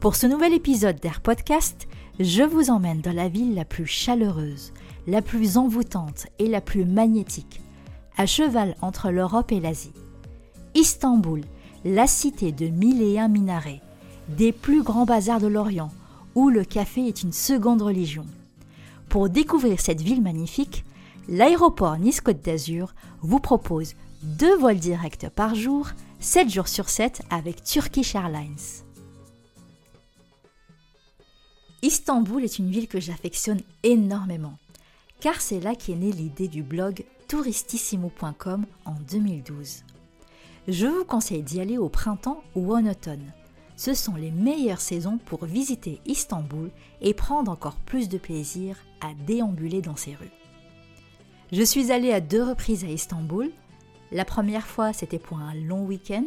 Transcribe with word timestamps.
Pour 0.00 0.14
ce 0.14 0.28
nouvel 0.28 0.54
épisode 0.54 1.00
d'Air 1.00 1.20
Podcast, 1.20 1.88
je 2.20 2.44
vous 2.44 2.70
emmène 2.70 3.00
dans 3.00 3.12
la 3.12 3.28
ville 3.28 3.56
la 3.56 3.64
plus 3.64 3.84
chaleureuse, 3.86 4.72
la 5.08 5.22
plus 5.22 5.56
envoûtante 5.56 6.28
et 6.38 6.46
la 6.46 6.60
plus 6.60 6.84
magnétique, 6.84 7.60
à 8.16 8.24
cheval 8.24 8.76
entre 8.80 9.10
l'Europe 9.10 9.50
et 9.50 9.58
l'Asie. 9.58 9.92
Istanbul, 10.76 11.40
la 11.84 12.06
cité 12.06 12.52
de 12.52 12.68
mille 12.68 13.02
et 13.02 13.18
un 13.18 13.26
minarets, 13.26 13.80
des 14.28 14.52
plus 14.52 14.84
grands 14.84 15.04
bazars 15.04 15.40
de 15.40 15.48
l'Orient, 15.48 15.90
où 16.36 16.48
le 16.48 16.62
café 16.62 17.08
est 17.08 17.24
une 17.24 17.32
seconde 17.32 17.82
religion. 17.82 18.24
Pour 19.08 19.28
découvrir 19.28 19.80
cette 19.80 20.00
ville 20.00 20.22
magnifique, 20.22 20.84
l'aéroport 21.28 21.98
Nice-Côte 21.98 22.44
d'Azur 22.44 22.94
vous 23.22 23.40
propose 23.40 23.94
deux 24.22 24.56
vols 24.58 24.78
directs 24.78 25.28
par 25.34 25.56
jour, 25.56 25.88
7 26.20 26.48
jours 26.48 26.68
sur 26.68 26.88
7 26.88 27.22
avec 27.30 27.64
Turkish 27.64 28.14
Airlines. 28.14 28.86
Istanbul 31.82 32.42
est 32.42 32.58
une 32.58 32.70
ville 32.70 32.88
que 32.88 32.98
j'affectionne 32.98 33.60
énormément, 33.84 34.58
car 35.20 35.40
c'est 35.40 35.60
là 35.60 35.76
qu'est 35.76 35.94
née 35.94 36.10
l'idée 36.10 36.48
du 36.48 36.64
blog 36.64 37.04
touristissimo.com 37.28 38.66
en 38.84 38.94
2012. 39.08 39.84
Je 40.66 40.86
vous 40.86 41.04
conseille 41.04 41.42
d'y 41.42 41.60
aller 41.60 41.78
au 41.78 41.88
printemps 41.88 42.42
ou 42.56 42.74
en 42.74 42.84
automne. 42.84 43.32
Ce 43.76 43.94
sont 43.94 44.16
les 44.16 44.32
meilleures 44.32 44.80
saisons 44.80 45.18
pour 45.18 45.44
visiter 45.44 46.00
Istanbul 46.04 46.70
et 47.00 47.14
prendre 47.14 47.52
encore 47.52 47.76
plus 47.76 48.08
de 48.08 48.18
plaisir 48.18 48.76
à 49.00 49.14
déambuler 49.26 49.80
dans 49.80 49.94
ses 49.94 50.16
rues. 50.16 50.32
Je 51.52 51.62
suis 51.62 51.92
allée 51.92 52.12
à 52.12 52.20
deux 52.20 52.42
reprises 52.42 52.84
à 52.84 52.88
Istanbul. 52.88 53.52
La 54.10 54.24
première 54.24 54.66
fois, 54.66 54.92
c'était 54.92 55.20
pour 55.20 55.38
un 55.38 55.54
long 55.54 55.84
week-end, 55.84 56.26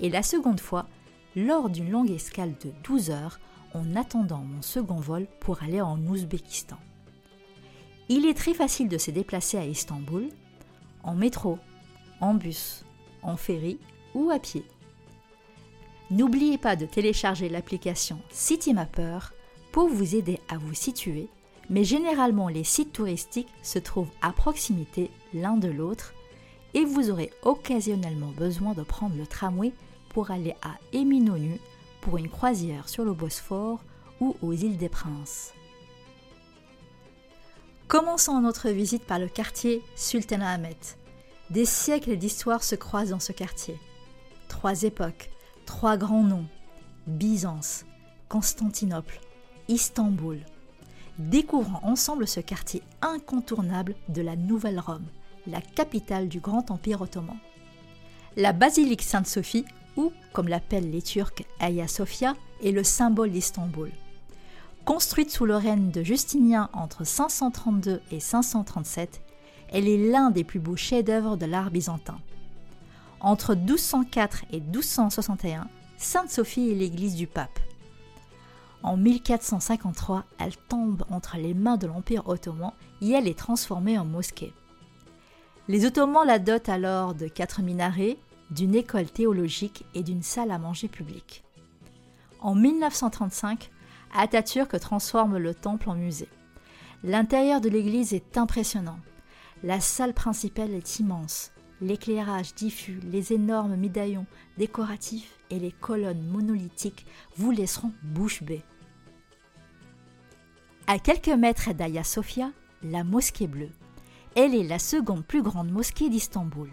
et 0.00 0.10
la 0.10 0.24
seconde 0.24 0.60
fois, 0.60 0.88
lors 1.36 1.70
d'une 1.70 1.90
longue 1.90 2.10
escale 2.10 2.54
de 2.64 2.72
12 2.82 3.10
heures 3.10 3.38
en 3.74 3.96
attendant 3.96 4.38
mon 4.38 4.62
second 4.62 5.00
vol 5.00 5.26
pour 5.40 5.62
aller 5.62 5.80
en 5.80 5.98
Ouzbékistan. 5.98 6.78
Il 8.08 8.26
est 8.26 8.34
très 8.34 8.54
facile 8.54 8.88
de 8.88 8.98
se 8.98 9.10
déplacer 9.10 9.56
à 9.56 9.64
Istanbul, 9.64 10.28
en 11.02 11.14
métro, 11.14 11.58
en 12.20 12.34
bus, 12.34 12.84
en 13.22 13.36
ferry 13.36 13.78
ou 14.14 14.30
à 14.30 14.38
pied. 14.38 14.64
N'oubliez 16.10 16.58
pas 16.58 16.74
de 16.74 16.86
télécharger 16.86 17.48
l'application 17.48 18.18
CityMapper 18.30 19.18
pour 19.70 19.88
vous 19.88 20.16
aider 20.16 20.40
à 20.48 20.58
vous 20.58 20.74
situer, 20.74 21.28
mais 21.68 21.84
généralement 21.84 22.48
les 22.48 22.64
sites 22.64 22.92
touristiques 22.92 23.52
se 23.62 23.78
trouvent 23.78 24.10
à 24.20 24.32
proximité 24.32 25.10
l'un 25.32 25.56
de 25.56 25.68
l'autre 25.68 26.12
et 26.74 26.84
vous 26.84 27.10
aurez 27.10 27.30
occasionnellement 27.42 28.32
besoin 28.36 28.74
de 28.74 28.82
prendre 28.82 29.16
le 29.16 29.26
tramway 29.26 29.72
pour 30.08 30.32
aller 30.32 30.54
à 30.62 30.74
Eminonu 30.92 31.60
pour 32.00 32.18
une 32.18 32.28
croisière 32.28 32.88
sur 32.88 33.04
le 33.04 33.12
Bosphore 33.12 33.80
ou 34.20 34.36
aux 34.42 34.52
îles 34.52 34.76
des 34.76 34.88
Princes. 34.88 35.52
Commençons 37.88 38.40
notre 38.40 38.70
visite 38.70 39.04
par 39.04 39.18
le 39.18 39.28
quartier 39.28 39.82
Sultanahmet. 39.96 40.76
Des 41.50 41.64
siècles 41.64 42.16
d'histoire 42.16 42.62
se 42.62 42.76
croisent 42.76 43.10
dans 43.10 43.18
ce 43.18 43.32
quartier. 43.32 43.76
Trois 44.48 44.84
époques, 44.84 45.30
trois 45.66 45.96
grands 45.96 46.22
noms 46.22 46.46
Byzance, 47.06 47.84
Constantinople, 48.28 49.18
Istanbul. 49.68 50.38
Découvrons 51.18 51.80
ensemble 51.82 52.28
ce 52.28 52.40
quartier 52.40 52.82
incontournable 53.02 53.96
de 54.08 54.22
la 54.22 54.36
Nouvelle 54.36 54.78
Rome, 54.78 55.06
la 55.46 55.60
capitale 55.60 56.28
du 56.28 56.38
Grand 56.38 56.70
Empire 56.70 57.02
ottoman. 57.02 57.36
La 58.36 58.52
basilique 58.52 59.02
Sainte-Sophie 59.02 59.64
comme 60.32 60.48
l'appellent 60.48 60.90
les 60.90 61.02
Turcs, 61.02 61.42
Hagia 61.58 61.88
Sophia, 61.88 62.34
est 62.62 62.72
le 62.72 62.84
symbole 62.84 63.30
d'Istanbul. 63.30 63.90
Construite 64.84 65.30
sous 65.30 65.46
le 65.46 65.56
règne 65.56 65.90
de 65.90 66.02
Justinien 66.02 66.70
entre 66.72 67.04
532 67.04 68.00
et 68.10 68.20
537, 68.20 69.20
elle 69.72 69.88
est 69.88 70.10
l'un 70.10 70.30
des 70.30 70.44
plus 70.44 70.58
beaux 70.58 70.76
chefs-d'œuvre 70.76 71.36
de 71.36 71.46
l'art 71.46 71.70
byzantin. 71.70 72.18
Entre 73.20 73.54
1204 73.54 74.44
et 74.52 74.60
1261, 74.60 75.68
Sainte 75.96 76.30
Sophie 76.30 76.70
est 76.70 76.74
l'église 76.74 77.14
du 77.14 77.26
pape. 77.26 77.58
En 78.82 78.96
1453, 78.96 80.24
elle 80.38 80.56
tombe 80.56 81.04
entre 81.10 81.36
les 81.36 81.52
mains 81.52 81.76
de 81.76 81.86
l'Empire 81.86 82.26
ottoman 82.26 82.72
et 83.02 83.10
elle 83.10 83.28
est 83.28 83.38
transformée 83.38 83.98
en 83.98 84.06
mosquée. 84.06 84.54
Les 85.68 85.84
Ottomans 85.84 86.26
la 86.26 86.38
dotent 86.38 86.70
alors 86.70 87.14
de 87.14 87.28
quatre 87.28 87.60
minarets, 87.62 88.16
d'une 88.50 88.74
école 88.74 89.10
théologique 89.10 89.84
et 89.94 90.02
d'une 90.02 90.22
salle 90.22 90.50
à 90.50 90.58
manger 90.58 90.88
publique. 90.88 91.44
En 92.40 92.54
1935, 92.54 93.70
Atatürk 94.14 94.78
transforme 94.80 95.38
le 95.38 95.54
temple 95.54 95.90
en 95.90 95.94
musée. 95.94 96.28
L'intérieur 97.04 97.60
de 97.60 97.68
l'église 97.68 98.12
est 98.12 98.36
impressionnant. 98.36 98.98
La 99.62 99.80
salle 99.80 100.14
principale 100.14 100.74
est 100.74 100.98
immense. 100.98 101.52
L'éclairage 101.80 102.54
diffus, 102.54 103.00
les 103.10 103.32
énormes 103.32 103.76
médaillons 103.76 104.26
décoratifs 104.58 105.38
et 105.48 105.58
les 105.58 105.72
colonnes 105.72 106.26
monolithiques 106.26 107.06
vous 107.36 107.50
laisseront 107.50 107.92
bouche 108.02 108.42
bée. 108.42 108.62
À 110.86 110.98
quelques 110.98 111.28
mètres 111.28 111.72
d'Aya 111.72 112.04
Sofia, 112.04 112.50
la 112.82 113.04
mosquée 113.04 113.46
bleue. 113.46 113.70
Elle 114.34 114.54
est 114.54 114.64
la 114.64 114.78
seconde 114.78 115.24
plus 115.24 115.42
grande 115.42 115.70
mosquée 115.70 116.08
d'Istanbul. 116.08 116.68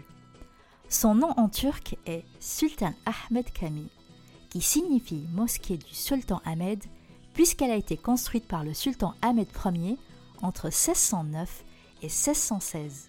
Son 0.90 1.14
nom 1.14 1.34
en 1.36 1.50
turc 1.50 1.98
est 2.06 2.24
Sultan 2.40 2.94
Ahmed 3.04 3.52
Kami, 3.52 3.88
qui 4.48 4.62
signifie 4.62 5.26
mosquée 5.34 5.76
du 5.76 5.94
sultan 5.94 6.40
Ahmed, 6.46 6.82
puisqu'elle 7.34 7.70
a 7.70 7.76
été 7.76 7.98
construite 7.98 8.48
par 8.48 8.64
le 8.64 8.72
sultan 8.72 9.12
Ahmed 9.20 9.48
Ier 9.66 9.98
entre 10.40 10.68
1609 10.68 11.64
et 12.00 12.06
1616. 12.06 13.08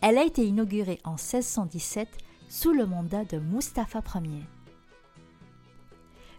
Elle 0.00 0.16
a 0.16 0.24
été 0.24 0.46
inaugurée 0.46 0.98
en 1.04 1.10
1617 1.10 2.08
sous 2.48 2.72
le 2.72 2.86
mandat 2.86 3.26
de 3.26 3.36
Mustapha 3.36 4.02
Ier. 4.14 4.46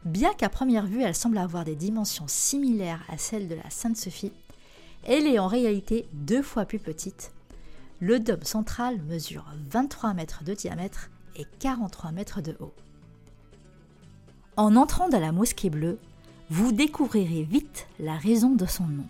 Bien 0.04 0.34
qu'à 0.34 0.50
première 0.50 0.88
vue 0.88 1.04
elle 1.04 1.14
semble 1.14 1.38
avoir 1.38 1.64
des 1.64 1.76
dimensions 1.76 2.28
similaires 2.28 3.04
à 3.08 3.20
celles 3.20 3.48
de 3.48 3.54
la 3.54 3.70
Sainte-Sophie, 3.70 4.34
elle 5.04 5.28
est 5.28 5.38
en 5.38 5.48
réalité 5.48 6.08
deux 6.12 6.42
fois 6.42 6.66
plus 6.66 6.80
petite 6.80 7.32
le 8.02 8.20
dôme 8.20 8.44
central 8.44 9.00
mesure 9.04 9.46
23 9.70 10.16
mètres 10.16 10.44
de 10.44 10.56
diamètre 10.56 11.12
et 11.36 11.46
43 11.60 12.12
mètres 12.12 12.42
de 12.42 12.58
haut. 12.60 12.74
En 14.58 14.76
entrant 14.76 15.08
dans 15.08 15.20
la 15.20 15.32
mosquée 15.32 15.70
bleue, 15.70 16.00
vous 16.50 16.72
découvrirez 16.72 17.44
vite 17.44 17.88
la 18.00 18.18
raison 18.18 18.56
de 18.56 18.66
son 18.66 18.88
nom. 18.88 19.06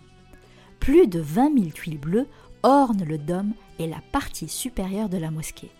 Plus 0.78 1.06
de 1.06 1.20
20 1.20 1.58
000 1.58 1.70
tuiles 1.70 1.98
bleues 1.98 2.26
ornent 2.62 3.04
le 3.06 3.16
dôme 3.16 3.54
et 3.78 3.86
la 3.86 4.02
partie 4.12 4.48
supérieure 4.48 5.08
de 5.08 5.16
la 5.16 5.30
mosquée. 5.30 5.70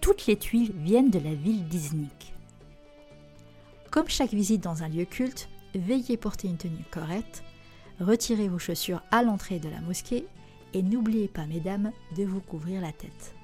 Toutes 0.00 0.26
les 0.26 0.36
tuiles 0.36 0.72
viennent 0.76 1.10
de 1.10 1.20
la 1.20 1.34
ville 1.34 1.64
d'Iznik. 1.68 2.34
Comme 3.92 4.08
chaque 4.08 4.34
visite 4.34 4.60
dans 4.60 4.82
un 4.82 4.88
lieu 4.88 5.04
culte, 5.04 5.48
veillez 5.76 6.16
porter 6.16 6.48
une 6.48 6.56
tenue 6.56 6.84
correcte, 6.90 7.44
retirez 8.00 8.48
vos 8.48 8.58
chaussures 8.58 9.02
à 9.12 9.22
l'entrée 9.22 9.60
de 9.60 9.68
la 9.68 9.80
mosquée 9.80 10.26
et 10.74 10.82
n'oubliez 10.82 11.28
pas, 11.28 11.46
mesdames, 11.46 11.92
de 12.16 12.24
vous 12.24 12.40
couvrir 12.40 12.80
la 12.80 12.92
tête. 12.92 13.34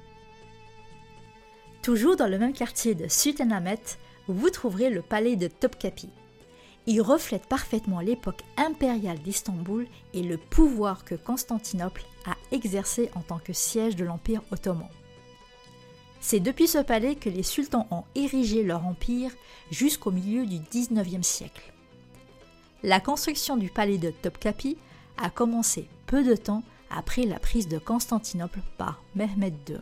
Toujours 1.83 2.17
dans 2.17 2.27
le 2.27 2.39
même 2.39 2.53
quartier 2.53 2.95
de 2.95 3.09
Sultanahmet, 3.09 3.81
vous 4.29 4.51
trouverez 4.51 4.91
le 4.91 5.01
palais 5.01 5.37
de 5.37 5.49
Topkapi. 5.49 6.11
Il 6.87 7.01
reflète 7.01 7.47
parfaitement 7.47 8.01
l'époque 8.01 8.43
impériale 8.57 9.19
d'Istanbul 9.19 9.87
et 10.13 10.23
le 10.23 10.37
pouvoir 10.37 11.05
que 11.05 11.15
Constantinople 11.15 12.05
a 12.27 12.37
exercé 12.53 13.11
en 13.15 13.21
tant 13.21 13.39
que 13.39 13.53
siège 13.53 13.97
de 13.97 14.05
l'Empire 14.05 14.43
ottoman. 14.51 14.89
C'est 16.21 16.41
depuis 16.41 16.69
ce 16.69 16.79
palais 16.79 17.15
que 17.15 17.31
les 17.31 17.43
sultans 17.43 17.87
ont 17.91 18.05
érigé 18.15 18.63
leur 18.63 18.87
empire 18.87 19.31
jusqu'au 19.71 20.11
milieu 20.11 20.45
du 20.45 20.59
XIXe 20.59 21.27
siècle. 21.27 21.73
La 22.83 23.01
construction 23.01 23.57
du 23.57 23.71
palais 23.71 23.99
de 23.99 24.11
Topkapi 24.11 24.77
a 25.17 25.31
commencé 25.31 25.87
peu 26.07 26.23
de 26.25 26.35
temps 26.35 26.63
après 26.91 27.25
la 27.25 27.39
prise 27.39 27.69
de 27.69 27.79
Constantinople 27.79 28.61
par 28.77 29.03
Mehmed 29.15 29.55
II. 29.69 29.77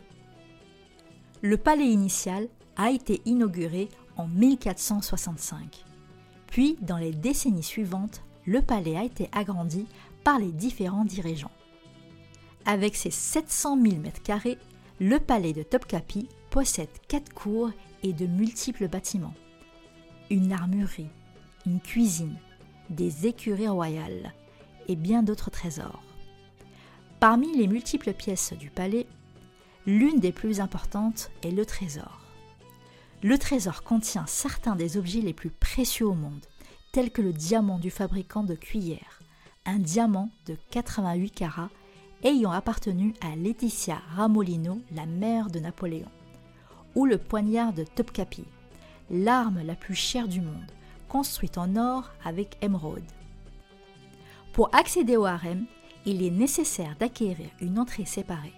Le 1.41 1.57
palais 1.57 1.87
initial 1.87 2.47
a 2.75 2.91
été 2.91 3.21
inauguré 3.25 3.89
en 4.17 4.27
1465. 4.27 5.85
Puis, 6.47 6.77
dans 6.81 6.97
les 6.97 7.11
décennies 7.11 7.63
suivantes, 7.63 8.23
le 8.45 8.61
palais 8.61 8.97
a 8.97 9.03
été 9.03 9.29
agrandi 9.31 9.85
par 10.23 10.39
les 10.39 10.51
différents 10.51 11.05
dirigeants. 11.05 11.51
Avec 12.65 12.95
ses 12.95 13.11
700 13.11 13.77
000 13.81 13.95
m2, 13.95 14.57
le 14.99 15.19
palais 15.19 15.53
de 15.53 15.63
Topkapi 15.63 16.27
possède 16.49 16.89
quatre 17.07 17.33
cours 17.33 17.71
et 18.03 18.13
de 18.13 18.25
multiples 18.25 18.87
bâtiments. 18.87 19.33
Une 20.29 20.51
armurerie, 20.51 21.09
une 21.65 21.79
cuisine, 21.79 22.37
des 22.89 23.27
écuries 23.27 23.67
royales 23.67 24.33
et 24.87 24.95
bien 24.95 25.23
d'autres 25.23 25.51
trésors. 25.51 26.03
Parmi 27.19 27.53
les 27.53 27.67
multiples 27.67 28.13
pièces 28.13 28.53
du 28.53 28.69
palais, 28.69 29.05
l'une 29.85 30.21
des 30.21 30.31
plus 30.31 30.61
importantes 30.61 31.31
est 31.43 31.51
le 31.51 31.65
trésor. 31.65 32.21
Le 33.23 33.37
trésor 33.37 33.83
contient 33.83 34.25
certains 34.25 34.77
des 34.77 34.95
objets 34.95 35.19
les 35.19 35.33
plus 35.33 35.49
précieux 35.49 36.07
au 36.07 36.13
monde, 36.13 36.45
tels 36.93 37.11
que 37.11 37.21
le 37.21 37.33
diamant 37.33 37.77
du 37.77 37.91
fabricant 37.91 38.43
de 38.43 38.55
cuillères, 38.55 39.19
un 39.65 39.79
diamant 39.79 40.29
de 40.45 40.55
88 40.71 41.31
carats 41.31 41.69
ayant 42.23 42.51
appartenu 42.51 43.13
à 43.19 43.35
Laetitia 43.35 44.01
Ramolino, 44.15 44.79
la 44.95 45.05
mère 45.05 45.49
de 45.49 45.59
Napoléon, 45.59 46.07
ou 46.95 47.05
le 47.05 47.17
poignard 47.17 47.73
de 47.73 47.83
Topkapi, 47.83 48.45
l'arme 49.11 49.61
la 49.65 49.75
plus 49.75 49.95
chère 49.95 50.29
du 50.29 50.39
monde, 50.39 50.71
construite 51.09 51.57
en 51.57 51.75
or 51.75 52.11
avec 52.23 52.55
émeraude. 52.61 53.03
Pour 54.53 54.73
accéder 54.73 55.17
au 55.17 55.25
harem, 55.25 55.65
il 56.05 56.23
est 56.23 56.31
nécessaire 56.31 56.95
d'acquérir 56.99 57.49
une 57.61 57.79
entrée 57.79 58.05
séparée 58.05 58.53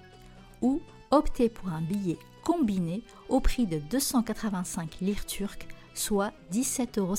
ou 0.61 0.81
opter 1.09 1.49
pour 1.49 1.69
un 1.69 1.81
billet 1.81 2.17
combiné 2.43 3.01
au 3.29 3.39
prix 3.39 3.65
de 3.65 3.77
285 3.77 4.97
lire 5.01 5.25
turques, 5.25 5.67
soit 5.93 6.31
17,50 6.51 6.99
euros. 6.99 7.15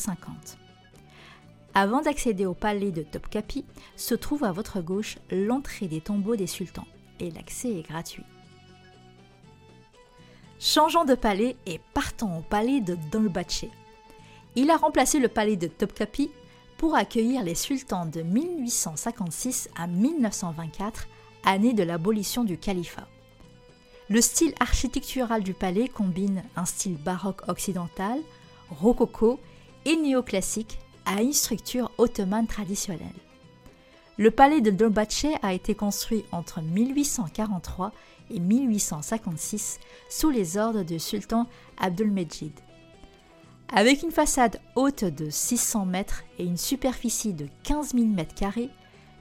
Avant 1.74 2.02
d'accéder 2.02 2.44
au 2.44 2.54
palais 2.54 2.90
de 2.90 3.02
Topkapi, 3.02 3.64
se 3.96 4.14
trouve 4.14 4.44
à 4.44 4.52
votre 4.52 4.80
gauche 4.80 5.18
l'entrée 5.30 5.88
des 5.88 6.00
tombeaux 6.00 6.36
des 6.36 6.46
sultans 6.46 6.86
et 7.18 7.30
l'accès 7.30 7.70
est 7.70 7.88
gratuit. 7.88 8.24
Changeons 10.58 11.04
de 11.04 11.14
palais 11.14 11.56
et 11.66 11.80
partons 11.94 12.38
au 12.38 12.42
palais 12.42 12.80
de 12.80 12.96
Dolbaché. 13.10 13.70
Il 14.54 14.70
a 14.70 14.76
remplacé 14.76 15.18
le 15.18 15.28
palais 15.28 15.56
de 15.56 15.66
Topkapi 15.66 16.30
pour 16.82 16.96
accueillir 16.96 17.44
les 17.44 17.54
sultans 17.54 18.06
de 18.06 18.22
1856 18.22 19.68
à 19.76 19.86
1924, 19.86 21.06
année 21.44 21.74
de 21.74 21.84
l'abolition 21.84 22.42
du 22.42 22.58
califat. 22.58 23.06
Le 24.08 24.20
style 24.20 24.52
architectural 24.58 25.44
du 25.44 25.54
palais 25.54 25.86
combine 25.86 26.42
un 26.56 26.64
style 26.64 26.96
baroque 26.96 27.48
occidental, 27.48 28.18
rococo 28.68 29.38
et 29.84 29.94
néoclassique 29.94 30.80
à 31.06 31.22
une 31.22 31.32
structure 31.32 31.92
ottomane 31.98 32.48
traditionnelle. 32.48 33.14
Le 34.16 34.32
palais 34.32 34.60
de 34.60 34.72
Dolbache 34.72 35.26
a 35.40 35.54
été 35.54 35.76
construit 35.76 36.24
entre 36.32 36.62
1843 36.62 37.92
et 38.34 38.40
1856 38.40 39.78
sous 40.10 40.30
les 40.30 40.56
ordres 40.56 40.82
du 40.82 40.98
sultan 40.98 41.46
Abdulmejid. 41.78 42.50
Avec 43.74 44.02
une 44.02 44.10
façade 44.10 44.60
haute 44.74 45.04
de 45.04 45.30
600 45.30 45.86
mètres 45.86 46.24
et 46.38 46.44
une 46.44 46.58
superficie 46.58 47.32
de 47.32 47.48
15 47.62 47.94
000 47.94 48.06
mètres 48.06 48.34
carrés, 48.34 48.68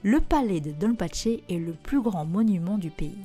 le 0.03 0.19
palais 0.19 0.59
de 0.59 0.71
Dolbache 0.71 1.27
est 1.27 1.57
le 1.57 1.71
plus 1.71 2.01
grand 2.01 2.25
monument 2.25 2.77
du 2.77 2.89
pays. 2.89 3.23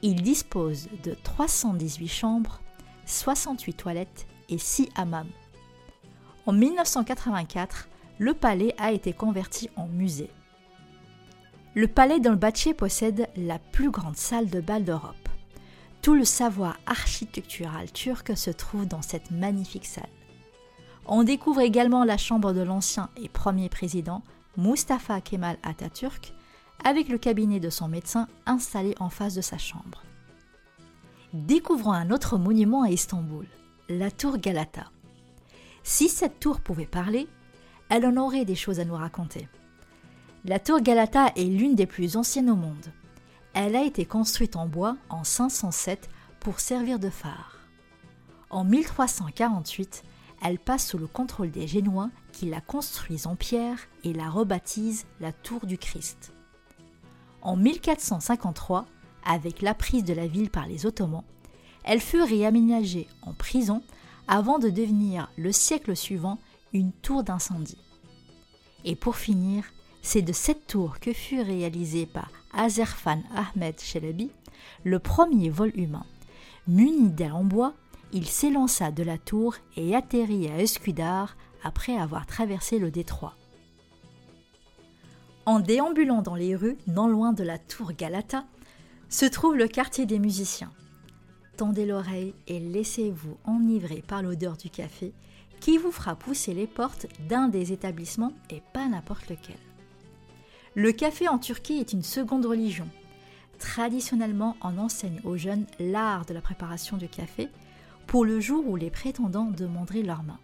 Il 0.00 0.22
dispose 0.22 0.88
de 1.02 1.14
318 1.22 2.08
chambres, 2.08 2.62
68 3.04 3.74
toilettes 3.74 4.26
et 4.48 4.56
6 4.56 4.88
hammams. 4.96 5.28
En 6.46 6.54
1984, 6.54 7.90
le 8.18 8.32
palais 8.32 8.74
a 8.78 8.90
été 8.90 9.12
converti 9.12 9.68
en 9.76 9.86
musée. 9.86 10.30
Le 11.74 11.88
palais 11.88 12.20
d'Olbaché 12.20 12.72
possède 12.72 13.28
la 13.36 13.58
plus 13.58 13.90
grande 13.90 14.16
salle 14.16 14.48
de 14.48 14.62
bal 14.62 14.84
d'Europe. 14.84 15.28
Tout 16.00 16.14
le 16.14 16.24
savoir 16.24 16.78
architectural 16.86 17.92
turc 17.92 18.34
se 18.34 18.50
trouve 18.50 18.86
dans 18.86 19.02
cette 19.02 19.30
magnifique 19.30 19.86
salle. 19.86 20.08
On 21.06 21.24
découvre 21.24 21.60
également 21.60 22.04
la 22.04 22.16
chambre 22.16 22.52
de 22.52 22.60
l'ancien 22.60 23.10
et 23.16 23.28
premier 23.28 23.68
président 23.68 24.22
Mustafa 24.56 25.20
Kemal 25.20 25.58
Atatürk 25.62 26.32
avec 26.84 27.08
le 27.08 27.18
cabinet 27.18 27.60
de 27.60 27.70
son 27.70 27.88
médecin 27.88 28.28
installé 28.46 28.94
en 29.00 29.08
face 29.08 29.34
de 29.34 29.40
sa 29.40 29.58
chambre. 29.58 30.02
Découvrons 31.32 31.92
un 31.92 32.10
autre 32.10 32.38
monument 32.38 32.82
à 32.82 32.90
Istanbul, 32.90 33.46
la 33.88 34.10
tour 34.10 34.38
Galata. 34.38 34.90
Si 35.82 36.08
cette 36.08 36.38
tour 36.38 36.60
pouvait 36.60 36.86
parler, 36.86 37.26
elle 37.88 38.06
en 38.06 38.16
aurait 38.16 38.44
des 38.44 38.54
choses 38.54 38.80
à 38.80 38.84
nous 38.84 38.94
raconter. 38.94 39.48
La 40.44 40.58
tour 40.58 40.80
Galata 40.80 41.32
est 41.36 41.44
l'une 41.44 41.74
des 41.74 41.86
plus 41.86 42.16
anciennes 42.16 42.50
au 42.50 42.56
monde. 42.56 42.92
Elle 43.54 43.76
a 43.76 43.84
été 43.84 44.04
construite 44.04 44.56
en 44.56 44.66
bois 44.66 44.96
en 45.08 45.24
507 45.24 46.08
pour 46.40 46.60
servir 46.60 46.98
de 46.98 47.10
phare. 47.10 47.58
En 48.50 48.64
1348, 48.64 50.04
elle 50.42 50.58
passe 50.58 50.88
sous 50.88 50.98
le 50.98 51.06
contrôle 51.06 51.50
des 51.50 51.66
Génois 51.66 52.10
qui 52.32 52.46
la 52.46 52.60
construisent 52.60 53.26
en 53.26 53.36
pierre 53.36 53.78
et 54.04 54.12
la 54.12 54.28
rebaptisent 54.28 55.06
la 55.20 55.32
tour 55.32 55.66
du 55.66 55.78
Christ. 55.78 56.32
En 57.42 57.56
1453, 57.56 58.86
avec 59.24 59.62
la 59.62 59.74
prise 59.74 60.04
de 60.04 60.14
la 60.14 60.26
ville 60.26 60.50
par 60.50 60.66
les 60.66 60.84
Ottomans, 60.86 61.24
elle 61.84 62.00
fut 62.00 62.22
réaménagée 62.22 63.08
en 63.22 63.32
prison 63.32 63.82
avant 64.28 64.58
de 64.58 64.70
devenir 64.70 65.30
le 65.36 65.52
siècle 65.52 65.96
suivant 65.96 66.38
une 66.72 66.92
tour 66.92 67.22
d'incendie. 67.22 67.78
Et 68.84 68.96
pour 68.96 69.16
finir, 69.16 69.64
c'est 70.00 70.22
de 70.22 70.32
cette 70.32 70.66
tour 70.66 70.98
que 71.00 71.12
fut 71.12 71.40
réalisé 71.40 72.06
par 72.06 72.30
Azerfan 72.52 73.22
Ahmed 73.34 73.80
Chelebi 73.80 74.30
le 74.84 74.98
premier 74.98 75.50
vol 75.50 75.72
humain. 75.74 76.06
Muni 76.66 77.10
d'ailes 77.10 77.32
en 77.32 77.44
bois, 77.44 77.74
il 78.12 78.26
s'élança 78.26 78.90
de 78.90 79.02
la 79.02 79.18
tour 79.18 79.56
et 79.76 79.94
atterrit 79.94 80.48
à 80.48 80.58
Escudar 80.58 81.36
après 81.64 81.96
avoir 81.96 82.26
traversé 82.26 82.78
le 82.78 82.90
détroit. 82.90 83.36
En 85.46 85.60
déambulant 85.60 86.22
dans 86.22 86.36
les 86.36 86.54
rues, 86.54 86.78
non 86.86 87.08
loin 87.08 87.32
de 87.32 87.42
la 87.42 87.58
tour 87.58 87.92
Galata, 87.92 88.44
se 89.08 89.26
trouve 89.26 89.56
le 89.56 89.68
quartier 89.68 90.06
des 90.06 90.18
musiciens 90.18 90.72
tendez 91.62 91.86
l'oreille 91.86 92.34
et 92.48 92.58
laissez-vous 92.58 93.36
enivrer 93.44 94.02
par 94.04 94.20
l'odeur 94.20 94.56
du 94.56 94.68
café 94.68 95.12
qui 95.60 95.78
vous 95.78 95.92
fera 95.92 96.16
pousser 96.16 96.54
les 96.54 96.66
portes 96.66 97.06
d'un 97.28 97.46
des 97.46 97.72
établissements 97.72 98.32
et 98.50 98.60
pas 98.72 98.88
n'importe 98.88 99.28
lequel. 99.28 99.58
Le 100.74 100.90
café 100.90 101.28
en 101.28 101.38
Turquie 101.38 101.78
est 101.78 101.92
une 101.92 102.02
seconde 102.02 102.46
religion. 102.46 102.88
Traditionnellement, 103.60 104.56
on 104.60 104.76
enseigne 104.76 105.20
aux 105.22 105.36
jeunes 105.36 105.66
l'art 105.78 106.24
de 106.24 106.34
la 106.34 106.40
préparation 106.40 106.96
du 106.96 107.06
café 107.06 107.48
pour 108.12 108.26
le 108.26 108.40
jour 108.40 108.68
où 108.68 108.76
les 108.76 108.90
prétendants 108.90 109.50
demanderaient 109.50 110.02
leur 110.02 110.22
main. 110.22 110.38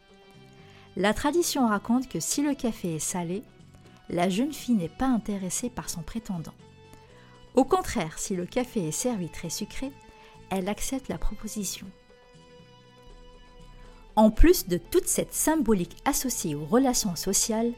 La 0.96 1.12
tradition 1.12 1.68
raconte 1.68 2.08
que 2.08 2.18
si 2.18 2.40
le 2.40 2.54
café 2.54 2.94
est 2.94 2.98
salé, 2.98 3.42
la 4.08 4.30
jeune 4.30 4.54
fille 4.54 4.75
n'est 4.75 4.88
pas 4.88 5.08
intéressée 5.08 5.68
par 5.68 5.90
son 5.90 6.00
prétendant. 6.00 6.54
Au 7.54 7.64
contraire, 7.64 8.18
si 8.18 8.34
le 8.34 8.46
café 8.46 8.88
est 8.88 8.90
servi 8.90 9.28
très 9.28 9.50
sucré, 9.50 9.92
elle 10.48 10.66
accepte 10.66 11.08
la 11.08 11.18
proposition. 11.18 11.87
En 14.16 14.30
plus 14.30 14.66
de 14.66 14.78
toute 14.78 15.06
cette 15.06 15.34
symbolique 15.34 15.98
associée 16.06 16.54
aux 16.54 16.64
relations 16.64 17.16
sociales, 17.16 17.75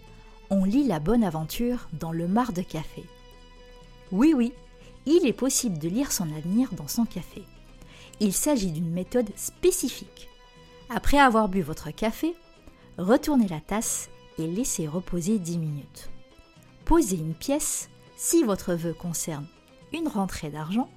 on 0.50 0.62
lit 0.64 0.84
la 0.84 1.00
bonne 1.00 1.24
aventure 1.24 1.88
dans 1.94 2.12
le 2.12 2.28
mar 2.28 2.52
de 2.52 2.62
café. 2.62 3.02
Oui, 4.12 4.34
oui, 4.36 4.52
il 5.06 5.26
est 5.26 5.32
possible 5.32 5.78
de 5.78 5.88
lire 5.88 6.12
son 6.12 6.32
avenir 6.36 6.72
dans 6.74 6.86
son 6.86 7.06
café. 7.06 7.42
Il 8.20 8.34
s'agit 8.34 8.70
d'une 8.70 8.90
méthode 8.90 9.30
spécifique. 9.34 10.28
Après 10.90 11.18
avoir 11.18 11.48
bu 11.48 11.62
votre 11.62 11.90
café, 11.90 12.34
retournez 12.98 13.48
la 13.48 13.60
tasse 13.60 14.10
et 14.38 14.46
laissez 14.46 14.86
reposer 14.86 15.38
10 15.38 15.56
minutes. 15.58 16.10
Posez 16.84 17.16
une 17.16 17.34
pièce 17.34 17.88
si 18.16 18.42
votre 18.42 18.74
vœu 18.74 18.92
concerne 18.92 19.46
une 19.94 20.06
rentrée 20.06 20.50
d'argent 20.50 20.90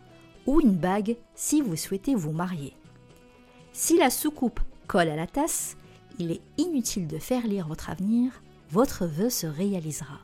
ou 0.46 0.60
une 0.60 0.76
bague 0.76 1.16
si 1.36 1.62
vous 1.62 1.78
souhaitez 1.78 2.14
vous 2.14 2.34
marier. 2.34 2.74
Si 3.72 3.98
la 3.98 4.10
soucoupe 4.10 4.60
colle 4.88 5.10
à 5.10 5.16
la 5.16 5.28
tasse, 5.28 5.78
il 6.20 6.32
est 6.32 6.42
inutile 6.58 7.08
de 7.08 7.18
faire 7.20 7.48
lire 7.48 7.68
votre 7.68 7.90
avenir, 7.90 8.44
votre 8.70 9.06
vœu 9.06 9.30
se 9.30 9.48
réalisera. 9.48 10.20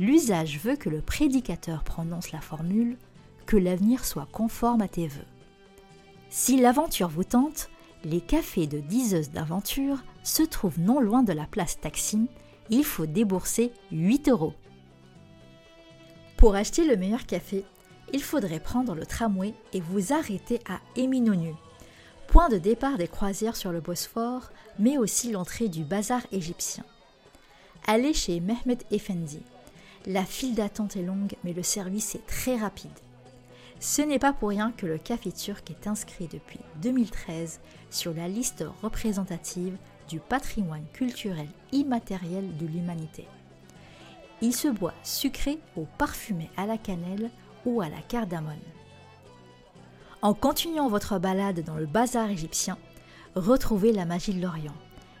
L'usage 0.00 0.58
veut 0.58 0.76
que 0.76 0.90
le 0.90 1.00
prédicateur 1.00 1.84
prononce 1.84 2.32
la 2.32 2.40
formule 2.40 2.98
que 3.46 3.56
l'avenir 3.56 4.04
soit 4.04 4.26
conforme 4.32 4.82
à 4.82 4.88
tes 4.88 5.06
vœux. 5.06 5.24
Si 6.30 6.56
l'aventure 6.56 7.08
vous 7.08 7.24
tente, 7.24 7.70
les 8.04 8.20
cafés 8.20 8.66
de 8.66 8.80
diseuses 8.80 9.30
d'aventure 9.30 9.98
se 10.22 10.42
trouvent 10.42 10.80
non 10.80 11.00
loin 11.00 11.22
de 11.22 11.32
la 11.32 11.46
place 11.46 11.80
Taksim. 11.80 12.26
Il 12.70 12.84
faut 12.84 13.06
débourser 13.06 13.72
8 13.92 14.28
euros. 14.28 14.54
Pour 16.36 16.54
acheter 16.54 16.84
le 16.84 16.96
meilleur 16.96 17.26
café, 17.26 17.64
il 18.12 18.22
faudrait 18.22 18.60
prendre 18.60 18.94
le 18.94 19.06
tramway 19.06 19.54
et 19.72 19.80
vous 19.80 20.12
arrêter 20.12 20.60
à 20.68 20.80
Eminonu, 20.96 21.54
point 22.26 22.48
de 22.48 22.58
départ 22.58 22.98
des 22.98 23.08
croisières 23.08 23.56
sur 23.56 23.72
le 23.72 23.80
Bosphore, 23.80 24.50
mais 24.78 24.98
aussi 24.98 25.30
l'entrée 25.32 25.68
du 25.68 25.84
bazar 25.84 26.20
égyptien. 26.32 26.84
allez 27.86 28.14
chez 28.14 28.40
Mehmet 28.40 28.78
Effendi. 28.90 29.40
La 30.06 30.24
file 30.24 30.54
d'attente 30.54 30.96
est 30.96 31.02
longue, 31.02 31.34
mais 31.44 31.52
le 31.52 31.62
service 31.62 32.14
est 32.14 32.26
très 32.26 32.56
rapide. 32.56 32.90
Ce 33.80 34.02
n'est 34.02 34.18
pas 34.18 34.32
pour 34.32 34.48
rien 34.48 34.72
que 34.76 34.86
le 34.86 34.98
café 34.98 35.30
turc 35.32 35.70
est 35.70 35.86
inscrit 35.86 36.28
depuis 36.28 36.60
2013 36.82 37.60
sur 37.90 38.14
la 38.14 38.28
liste 38.28 38.64
représentative 38.82 39.76
du 40.08 40.20
patrimoine 40.20 40.86
culturel 40.92 41.48
immatériel 41.72 42.56
de 42.56 42.66
l'humanité. 42.66 43.26
Il 44.40 44.54
se 44.54 44.68
boit 44.68 44.94
sucré 45.02 45.58
ou 45.76 45.86
parfumé 45.98 46.50
à 46.56 46.66
la 46.66 46.78
cannelle 46.78 47.30
ou 47.64 47.80
à 47.80 47.88
la 47.88 48.00
cardamone. 48.08 48.54
En 50.22 50.34
continuant 50.34 50.88
votre 50.88 51.18
balade 51.18 51.64
dans 51.64 51.76
le 51.76 51.86
bazar 51.86 52.30
égyptien, 52.30 52.78
retrouvez 53.34 53.92
la 53.92 54.04
magie 54.04 54.34
de 54.34 54.40
l'Orient. 54.40 54.74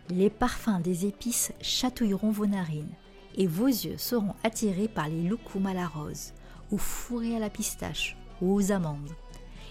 Les 0.08 0.30
parfums 0.30 0.80
des 0.82 1.06
épices 1.06 1.52
chatouilleront 1.60 2.30
vos 2.30 2.46
narines 2.46 2.94
et 3.36 3.46
vos 3.46 3.66
yeux 3.66 3.98
seront 3.98 4.34
attirés 4.42 4.88
par 4.88 5.08
les 5.08 5.22
loukoums 5.22 5.66
à 5.66 5.74
la 5.74 5.86
rose 5.86 6.32
ou 6.70 6.78
fourrés 6.78 7.36
à 7.36 7.38
la 7.38 7.50
pistache 7.50 8.16
ou 8.40 8.54
aux 8.54 8.72
amandes. 8.72 9.10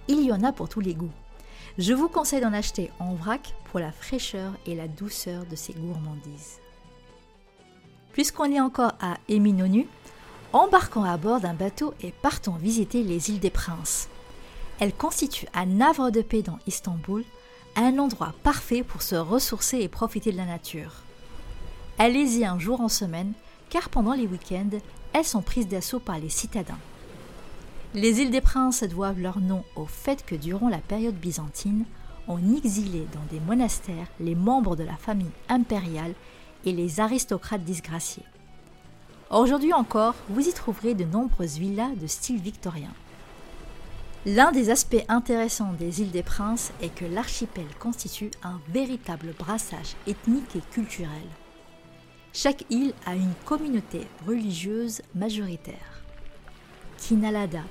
Il 0.07 0.21
y 0.21 0.31
en 0.31 0.43
a 0.43 0.51
pour 0.51 0.69
tous 0.69 0.79
les 0.79 0.93
goûts. 0.93 1.11
Je 1.77 1.93
vous 1.93 2.09
conseille 2.09 2.41
d'en 2.41 2.53
acheter 2.53 2.91
en 2.99 3.15
vrac 3.15 3.55
pour 3.65 3.79
la 3.79 3.91
fraîcheur 3.91 4.53
et 4.65 4.75
la 4.75 4.87
douceur 4.87 5.45
de 5.45 5.55
ces 5.55 5.73
gourmandises. 5.73 6.59
Puisqu'on 8.11 8.51
est 8.51 8.61
encore 8.61 8.93
à 9.01 9.15
Éminonu, 9.27 9.87
embarquons 10.51 11.03
à 11.03 11.17
bord 11.17 11.39
d'un 11.39 11.55
bateau 11.55 11.93
et 12.01 12.11
partons 12.11 12.55
visiter 12.55 13.01
les 13.01 13.31
îles 13.31 13.39
des 13.39 13.49
Princes. 13.49 14.07
Elles 14.79 14.93
constituent 14.93 15.47
un 15.55 15.81
havre 15.81 16.11
de 16.11 16.21
paix 16.21 16.43
dans 16.43 16.59
Istanbul, 16.67 17.23
un 17.75 17.97
endroit 17.97 18.33
parfait 18.43 18.83
pour 18.83 19.01
se 19.01 19.15
ressourcer 19.15 19.79
et 19.79 19.87
profiter 19.87 20.31
de 20.31 20.37
la 20.37 20.45
nature. 20.45 20.91
Allez-y 21.97 22.45
un 22.45 22.59
jour 22.59 22.81
en 22.81 22.89
semaine, 22.89 23.33
car 23.69 23.89
pendant 23.89 24.13
les 24.13 24.27
week-ends, 24.27 24.77
elles 25.13 25.25
sont 25.25 25.41
prises 25.41 25.67
d'assaut 25.67 25.99
par 25.99 26.19
les 26.19 26.29
citadins. 26.29 26.77
Les 27.95 28.21
îles 28.21 28.31
des 28.31 28.41
Princes 28.41 28.83
doivent 28.83 29.19
leur 29.19 29.39
nom 29.39 29.63
au 29.75 29.85
fait 29.85 30.25
que 30.25 30.33
durant 30.33 30.67
la 30.67 30.79
période 30.79 31.13
byzantine, 31.13 31.85
on 32.27 32.39
exilait 32.55 33.05
dans 33.13 33.23
des 33.31 33.39
monastères 33.39 34.07
les 34.19 34.33
membres 34.33 34.75
de 34.75 34.83
la 34.83 34.95
famille 34.95 35.29
impériale 35.47 36.15
et 36.65 36.71
les 36.71 36.99
aristocrates 36.99 37.63
disgraciés. 37.63 38.23
Aujourd'hui 39.29 39.73
encore, 39.73 40.15
vous 40.29 40.47
y 40.47 40.53
trouverez 40.53 40.95
de 40.95 41.03
nombreuses 41.03 41.59
villas 41.59 41.95
de 41.95 42.07
style 42.07 42.41
victorien. 42.41 42.93
L'un 44.25 44.51
des 44.51 44.71
aspects 44.71 45.05
intéressants 45.07 45.73
des 45.73 46.01
îles 46.01 46.11
des 46.11 46.23
Princes 46.23 46.71
est 46.81 46.95
que 46.95 47.05
l'archipel 47.05 47.67
constitue 47.77 48.31
un 48.41 48.59
véritable 48.69 49.35
brassage 49.37 49.95
ethnique 50.07 50.55
et 50.55 50.61
culturel. 50.71 51.27
Chaque 52.31 52.65
île 52.71 52.93
a 53.05 53.13
une 53.13 53.33
communauté 53.45 54.07
religieuse 54.25 55.03
majoritaire. 55.13 56.01
Kinalada, 56.97 57.63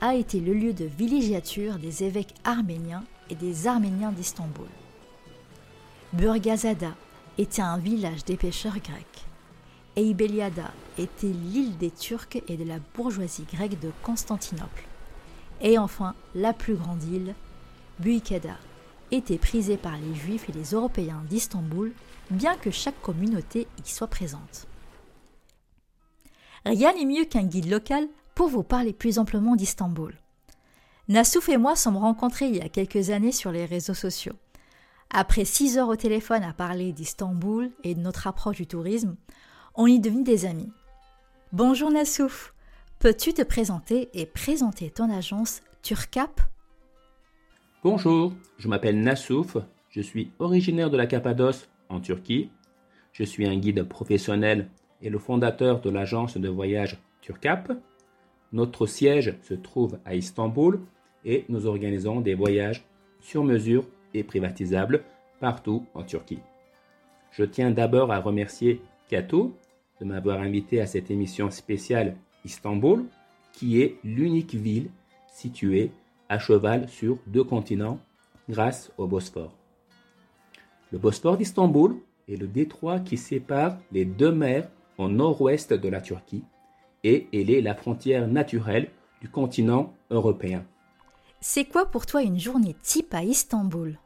a 0.00 0.14
été 0.14 0.40
le 0.40 0.54
lieu 0.54 0.72
de 0.72 0.84
villégiature 0.84 1.78
des 1.78 2.04
évêques 2.04 2.34
arméniens 2.44 3.04
et 3.28 3.34
des 3.34 3.66
Arméniens 3.66 4.12
d'Istanbul. 4.12 4.66
Burgazada 6.12 6.94
était 7.38 7.62
un 7.62 7.78
village 7.78 8.24
des 8.24 8.36
pêcheurs 8.36 8.78
grecs. 8.78 9.24
Eibeliada 9.96 10.72
était 10.98 11.28
l'île 11.28 11.76
des 11.76 11.90
Turcs 11.90 12.42
et 12.48 12.56
de 12.56 12.64
la 12.64 12.78
bourgeoisie 12.94 13.46
grecque 13.52 13.78
de 13.80 13.90
Constantinople. 14.02 14.84
Et 15.60 15.78
enfin, 15.78 16.14
la 16.34 16.52
plus 16.52 16.74
grande 16.74 17.02
île, 17.04 17.34
Buikada, 17.98 18.56
était 19.10 19.38
prisée 19.38 19.76
par 19.76 19.96
les 19.98 20.14
Juifs 20.14 20.48
et 20.48 20.52
les 20.52 20.70
Européens 20.70 21.22
d'Istanbul, 21.28 21.92
bien 22.30 22.56
que 22.56 22.70
chaque 22.70 23.00
communauté 23.02 23.66
y 23.84 23.88
soit 23.88 24.06
présente. 24.06 24.66
Rien 26.64 26.94
n'est 26.94 27.04
mieux 27.04 27.24
qu'un 27.24 27.44
guide 27.44 27.70
local 27.70 28.06
pour 28.40 28.48
vous 28.48 28.62
parler 28.62 28.94
plus 28.94 29.18
amplement 29.18 29.54
d'Istanbul. 29.54 30.14
Nassouf 31.08 31.50
et 31.50 31.58
moi 31.58 31.76
sommes 31.76 31.98
rencontrés 31.98 32.46
il 32.46 32.56
y 32.56 32.62
a 32.62 32.70
quelques 32.70 33.10
années 33.10 33.32
sur 33.32 33.52
les 33.52 33.66
réseaux 33.66 33.92
sociaux. 33.92 34.32
Après 35.10 35.44
six 35.44 35.76
heures 35.76 35.90
au 35.90 35.96
téléphone 35.96 36.42
à 36.42 36.54
parler 36.54 36.92
d'Istanbul 36.92 37.70
et 37.84 37.94
de 37.94 38.00
notre 38.00 38.26
approche 38.26 38.56
du 38.56 38.66
tourisme, 38.66 39.14
on 39.74 39.86
y 39.86 39.96
est 39.96 39.98
devenus 39.98 40.24
des 40.24 40.46
amis. 40.46 40.72
Bonjour 41.52 41.90
Nassouf, 41.90 42.54
peux-tu 42.98 43.34
te 43.34 43.42
présenter 43.42 44.08
et 44.14 44.24
présenter 44.24 44.88
ton 44.88 45.10
agence 45.10 45.60
Turcap? 45.82 46.40
Bonjour, 47.84 48.32
je 48.56 48.68
m'appelle 48.68 49.02
Nassouf, 49.02 49.58
je 49.90 50.00
suis 50.00 50.32
originaire 50.38 50.88
de 50.88 50.96
la 50.96 51.06
Cappadoce 51.06 51.68
en 51.90 52.00
Turquie. 52.00 52.50
Je 53.12 53.24
suis 53.24 53.46
un 53.46 53.58
guide 53.58 53.82
professionnel 53.82 54.70
et 55.02 55.10
le 55.10 55.18
fondateur 55.18 55.82
de 55.82 55.90
l'agence 55.90 56.38
de 56.38 56.48
voyage 56.48 56.96
Turcap. 57.20 57.70
Notre 58.52 58.86
siège 58.86 59.36
se 59.42 59.54
trouve 59.54 59.98
à 60.04 60.14
Istanbul 60.14 60.80
et 61.24 61.44
nous 61.48 61.66
organisons 61.66 62.20
des 62.20 62.34
voyages 62.34 62.84
sur 63.20 63.44
mesure 63.44 63.84
et 64.14 64.24
privatisables 64.24 65.04
partout 65.38 65.86
en 65.94 66.02
Turquie. 66.02 66.40
Je 67.30 67.44
tiens 67.44 67.70
d'abord 67.70 68.10
à 68.10 68.18
remercier 68.18 68.82
Kato 69.08 69.54
de 70.00 70.04
m'avoir 70.04 70.40
invité 70.40 70.80
à 70.80 70.86
cette 70.86 71.10
émission 71.10 71.50
spéciale 71.50 72.16
Istanbul, 72.44 73.04
qui 73.52 73.80
est 73.80 73.96
l'unique 74.02 74.54
ville 74.54 74.90
située 75.28 75.92
à 76.28 76.38
cheval 76.38 76.88
sur 76.88 77.18
deux 77.26 77.44
continents 77.44 78.00
grâce 78.48 78.92
au 78.98 79.06
Bosphore. 79.06 79.54
Le 80.90 80.98
Bosphore 80.98 81.36
d'Istanbul 81.36 81.96
est 82.28 82.36
le 82.36 82.48
détroit 82.48 82.98
qui 82.98 83.16
sépare 83.16 83.78
les 83.92 84.04
deux 84.04 84.32
mers 84.32 84.68
au 84.98 85.08
nord-ouest 85.08 85.72
de 85.72 85.88
la 85.88 86.00
Turquie 86.00 86.42
et 87.04 87.28
elle 87.32 87.50
est 87.50 87.60
la 87.60 87.74
frontière 87.74 88.28
naturelle 88.28 88.90
du 89.20 89.28
continent 89.28 89.92
européen. 90.10 90.64
C'est 91.40 91.64
quoi 91.64 91.86
pour 91.86 92.06
toi 92.06 92.22
une 92.22 92.38
journée 92.38 92.76
type 92.82 93.14
à 93.14 93.24
Istanbul? 93.24 93.98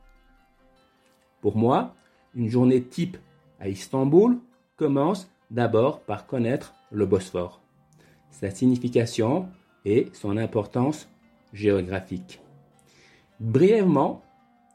Pour 1.40 1.56
moi, 1.56 1.94
une 2.34 2.48
journée 2.48 2.82
type 2.82 3.16
à 3.60 3.68
Istanbul 3.68 4.38
commence 4.76 5.30
d'abord 5.50 6.00
par 6.00 6.26
connaître 6.26 6.74
le 6.90 7.06
Bosphore, 7.06 7.60
sa 8.30 8.50
signification 8.50 9.48
et 9.84 10.08
son 10.12 10.36
importance 10.36 11.08
géographique. 11.52 12.40
Brièvement, 13.40 14.22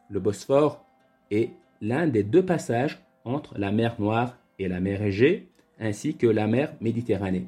le 0.10 0.20
Bosphore 0.20 0.86
est 1.32 1.52
l'un 1.82 2.08
des 2.08 2.24
deux 2.24 2.46
passages 2.46 3.00
entre 3.24 3.58
la 3.58 3.72
mer 3.72 3.96
Noire 4.00 4.38
et 4.58 4.68
la 4.68 4.80
mer 4.80 5.02
Égée, 5.02 5.50
ainsi 5.80 6.16
que 6.16 6.28
la 6.28 6.48
mer 6.48 6.74
Méditerranée. 6.82 7.48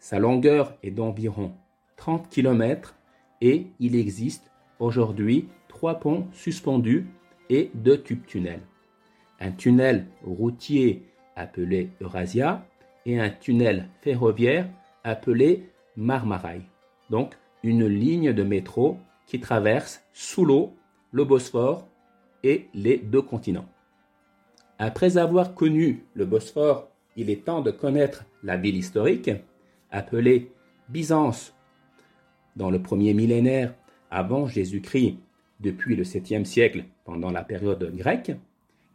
Sa 0.00 0.18
longueur 0.18 0.74
est 0.82 0.90
d'environ 0.90 1.52
30 1.96 2.30
km 2.30 2.96
et 3.42 3.66
il 3.78 3.94
existe 3.94 4.50
aujourd'hui 4.78 5.48
trois 5.68 6.00
ponts 6.00 6.26
suspendus 6.32 7.06
et 7.50 7.70
deux 7.74 8.00
tubes 8.00 8.24
tunnels. 8.24 8.62
Un 9.40 9.52
tunnel 9.52 10.06
routier 10.24 11.04
appelé 11.36 11.90
Eurasia 12.00 12.66
et 13.04 13.20
un 13.20 13.28
tunnel 13.28 13.88
ferroviaire 14.00 14.70
appelé 15.04 15.68
Marmaray. 15.96 16.62
Donc 17.10 17.36
une 17.62 17.86
ligne 17.86 18.32
de 18.32 18.42
métro 18.42 18.96
qui 19.26 19.38
traverse 19.38 20.02
sous 20.14 20.46
l'eau 20.46 20.74
le 21.12 21.26
Bosphore 21.26 21.86
et 22.42 22.68
les 22.72 22.96
deux 22.96 23.22
continents. 23.22 23.68
Après 24.78 25.18
avoir 25.18 25.54
connu 25.54 26.06
le 26.14 26.24
Bosphore, 26.24 26.88
il 27.16 27.28
est 27.28 27.44
temps 27.44 27.60
de 27.60 27.70
connaître 27.70 28.24
la 28.42 28.56
ville 28.56 28.76
historique 28.76 29.30
appelée 29.90 30.50
Byzance 30.88 31.54
dans 32.56 32.70
le 32.70 32.82
premier 32.82 33.14
millénaire 33.14 33.74
avant 34.10 34.46
Jésus-Christ, 34.46 35.16
depuis 35.60 35.94
le 35.94 36.04
7e 36.04 36.44
siècle 36.44 36.84
pendant 37.04 37.30
la 37.30 37.44
période 37.44 37.94
grecque, 37.94 38.32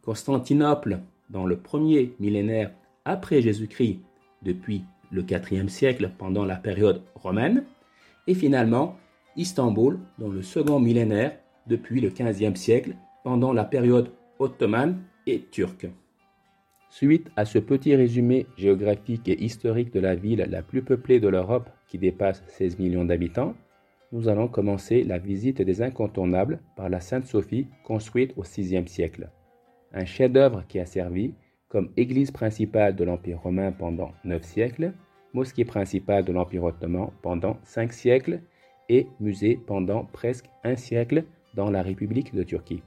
Constantinople 0.02 1.00
dans 1.30 1.46
le 1.46 1.56
premier 1.56 2.14
millénaire 2.20 2.72
après 3.04 3.40
Jésus-Christ, 3.40 4.00
depuis 4.42 4.84
le 5.10 5.22
4e 5.22 5.68
siècle 5.68 6.10
pendant 6.18 6.44
la 6.44 6.56
période 6.56 7.02
romaine, 7.14 7.64
et 8.26 8.34
finalement 8.34 8.96
Istanbul 9.36 9.98
dans 10.18 10.28
le 10.28 10.42
second 10.42 10.80
millénaire 10.80 11.36
depuis 11.66 12.00
le 12.00 12.10
15e 12.10 12.56
siècle 12.56 12.96
pendant 13.24 13.52
la 13.52 13.64
période 13.64 14.10
ottomane 14.38 15.02
et 15.26 15.42
turque. 15.50 15.88
Suite 16.96 17.28
à 17.36 17.44
ce 17.44 17.58
petit 17.58 17.94
résumé 17.94 18.46
géographique 18.56 19.28
et 19.28 19.44
historique 19.44 19.92
de 19.92 20.00
la 20.00 20.14
ville 20.14 20.46
la 20.48 20.62
plus 20.62 20.80
peuplée 20.80 21.20
de 21.20 21.28
l'Europe 21.28 21.68
qui 21.88 21.98
dépasse 21.98 22.42
16 22.46 22.78
millions 22.78 23.04
d'habitants, 23.04 23.54
nous 24.12 24.30
allons 24.30 24.48
commencer 24.48 25.04
la 25.04 25.18
visite 25.18 25.60
des 25.60 25.82
incontournables 25.82 26.58
par 26.74 26.88
la 26.88 27.00
Sainte 27.00 27.26
Sophie 27.26 27.66
construite 27.84 28.32
au 28.38 28.44
VIe 28.44 28.88
siècle. 28.88 29.28
Un 29.92 30.06
chef-d'œuvre 30.06 30.64
qui 30.68 30.78
a 30.78 30.86
servi 30.86 31.34
comme 31.68 31.92
église 31.98 32.30
principale 32.30 32.96
de 32.96 33.04
l'Empire 33.04 33.42
romain 33.42 33.72
pendant 33.72 34.12
9 34.24 34.42
siècles, 34.42 34.94
mosquée 35.34 35.66
principale 35.66 36.24
de 36.24 36.32
l'Empire 36.32 36.64
ottoman 36.64 37.10
pendant 37.20 37.58
5 37.64 37.92
siècles 37.92 38.40
et 38.88 39.06
musée 39.20 39.60
pendant 39.66 40.06
presque 40.06 40.46
un 40.64 40.76
siècle 40.76 41.24
dans 41.52 41.70
la 41.70 41.82
République 41.82 42.34
de 42.34 42.42
Turquie. 42.42 42.82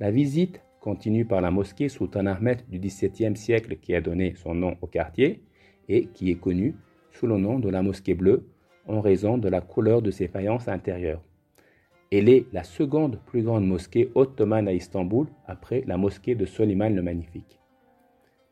La 0.00 0.10
visite 0.10 0.60
continue 0.86 1.24
par 1.24 1.40
la 1.40 1.50
mosquée 1.50 1.88
Sultan 1.88 2.26
Ahmed 2.26 2.60
du 2.68 2.78
XVIIe 2.78 3.36
siècle 3.36 3.74
qui 3.78 3.92
a 3.96 4.00
donné 4.00 4.36
son 4.36 4.54
nom 4.54 4.76
au 4.80 4.86
quartier 4.86 5.42
et 5.88 6.06
qui 6.14 6.30
est 6.30 6.40
connue 6.40 6.76
sous 7.10 7.26
le 7.26 7.38
nom 7.38 7.58
de 7.58 7.68
la 7.68 7.82
mosquée 7.82 8.14
bleue 8.14 8.46
en 8.86 9.00
raison 9.00 9.36
de 9.36 9.48
la 9.48 9.60
couleur 9.60 10.00
de 10.00 10.12
ses 10.12 10.28
faïences 10.28 10.68
intérieures. 10.68 11.24
Elle 12.12 12.28
est 12.28 12.46
la 12.52 12.62
seconde 12.62 13.18
plus 13.26 13.42
grande 13.42 13.66
mosquée 13.66 14.12
ottomane 14.14 14.68
à 14.68 14.72
Istanbul 14.72 15.26
après 15.48 15.82
la 15.88 15.96
mosquée 15.96 16.36
de 16.36 16.46
Soliman 16.46 16.94
le 16.94 17.02
Magnifique. 17.02 17.58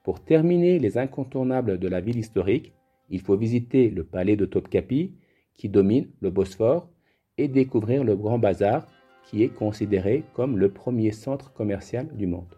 Pour 0.03 0.19
terminer 0.19 0.81
les 0.81 0.99
incontournables 0.99 1.79
de 1.79 1.87
la 1.87 2.01
ville 2.01 2.19
historique, 2.19 2.73
il 3.11 3.21
faut 3.21 3.37
visiter 3.37 3.91
le 3.91 4.03
palais 4.03 4.35
de 4.35 4.45
Topkapi 4.45 5.13
qui 5.55 5.69
domine 5.69 6.09
le 6.21 6.33
Bosphore 6.33 6.89
et 7.39 7.47
découvrir 7.47 8.03
le 8.03 8.17
Grand 8.17 8.41
Bazar 8.41 8.89
qui 9.27 9.43
est 9.43 9.49
considéré 9.49 10.25
comme 10.35 10.59
le 10.59 10.71
premier 10.71 11.13
centre 11.13 11.53
commercial 11.53 12.09
du 12.15 12.27
monde. 12.27 12.55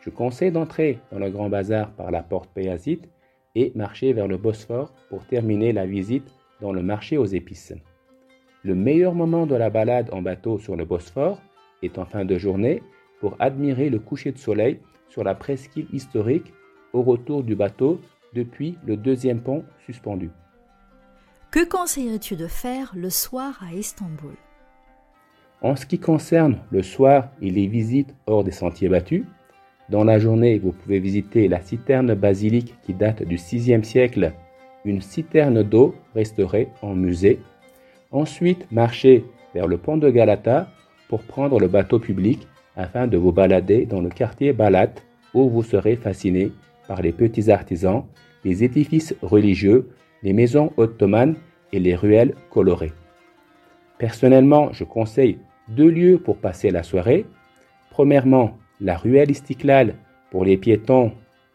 Je 0.00 0.10
conseille 0.10 0.52
d'entrer 0.52 0.98
dans 1.10 1.18
le 1.18 1.30
Grand 1.30 1.48
Bazar 1.48 1.90
par 1.92 2.10
la 2.10 2.22
porte 2.22 2.50
Payazite 2.54 3.08
et 3.54 3.72
marcher 3.74 4.12
vers 4.12 4.28
le 4.28 4.36
Bosphore 4.36 4.92
pour 5.08 5.26
terminer 5.26 5.72
la 5.72 5.86
visite 5.86 6.32
dans 6.60 6.72
le 6.72 6.82
marché 6.82 7.16
aux 7.18 7.26
épices. 7.26 7.74
Le 8.64 8.74
meilleur 8.74 9.14
moment 9.14 9.46
de 9.46 9.54
la 9.54 9.70
balade 9.70 10.10
en 10.12 10.22
bateau 10.22 10.58
sur 10.58 10.76
le 10.76 10.84
Bosphore 10.84 11.40
est 11.82 11.98
en 11.98 12.04
fin 12.04 12.24
de 12.24 12.38
journée 12.38 12.82
pour 13.20 13.36
admirer 13.38 13.90
le 13.90 13.98
coucher 13.98 14.32
de 14.32 14.38
soleil 14.38 14.80
sur 15.08 15.24
la 15.24 15.34
presqu'île 15.34 15.86
historique 15.92 16.52
au 16.92 17.02
retour 17.02 17.42
du 17.42 17.54
bateau 17.54 18.00
depuis 18.34 18.76
le 18.84 18.96
deuxième 18.96 19.40
pont 19.40 19.64
suspendu. 19.84 20.30
Que 21.50 21.66
conseillerais-tu 21.66 22.36
de 22.36 22.46
faire 22.46 22.92
le 22.94 23.10
soir 23.10 23.58
à 23.62 23.74
Istanbul? 23.74 24.36
En 25.60 25.74
ce 25.74 25.86
qui 25.86 25.98
concerne 25.98 26.58
le 26.70 26.82
soir 26.82 27.30
et 27.42 27.50
les 27.50 27.66
visites 27.66 28.14
hors 28.26 28.44
des 28.44 28.52
sentiers 28.52 28.88
battus, 28.88 29.24
dans 29.88 30.04
la 30.04 30.18
journée, 30.18 30.58
vous 30.58 30.70
pouvez 30.70 31.00
visiter 31.00 31.48
la 31.48 31.60
citerne 31.60 32.14
basilique 32.14 32.74
qui 32.84 32.94
date 32.94 33.22
du 33.24 33.36
VIe 33.36 33.84
siècle, 33.84 34.32
une 34.84 35.00
citerne 35.00 35.62
d'eau 35.62 35.94
restaurée 36.14 36.68
en 36.82 36.94
musée. 36.94 37.40
Ensuite, 38.12 38.70
marchez 38.70 39.24
vers 39.54 39.66
le 39.66 39.78
pont 39.78 39.96
de 39.96 40.10
Galata 40.10 40.68
pour 41.08 41.22
prendre 41.22 41.58
le 41.58 41.66
bateau 41.66 41.98
public 41.98 42.46
afin 42.76 43.08
de 43.08 43.16
vous 43.16 43.32
balader 43.32 43.86
dans 43.86 44.00
le 44.00 44.10
quartier 44.10 44.52
Balat 44.52 44.90
où 45.34 45.48
vous 45.48 45.64
serez 45.64 45.96
fasciné 45.96 46.52
par 46.86 47.02
les 47.02 47.12
petits 47.12 47.50
artisans, 47.50 48.04
les 48.44 48.62
édifices 48.62 49.14
religieux, 49.22 49.88
les 50.22 50.32
maisons 50.32 50.72
ottomanes 50.76 51.34
et 51.72 51.80
les 51.80 51.96
ruelles 51.96 52.34
colorées. 52.50 52.92
Personnellement, 53.98 54.72
je 54.72 54.84
conseille 54.84 55.38
deux 55.68 55.90
lieux 55.90 56.18
pour 56.18 56.38
passer 56.38 56.70
la 56.70 56.82
soirée. 56.82 57.26
Premièrement, 57.90 58.56
la 58.80 58.96
ruelle 58.96 59.30
Istiklal 59.30 59.94
pour 60.30 60.44
les 60.44 60.56
piétons 60.56 61.12